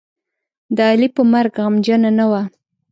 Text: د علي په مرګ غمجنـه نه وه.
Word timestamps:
د 0.75 0.77
علي 0.91 1.07
په 1.15 1.21
مرګ 1.31 1.53
غمجنـه 1.63 2.11
نه 2.19 2.25
وه. 2.31 2.41